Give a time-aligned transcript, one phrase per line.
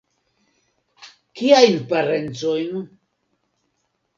[1.35, 2.73] Kiajn parencojn?